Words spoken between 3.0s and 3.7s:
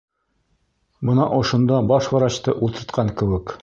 кеүек.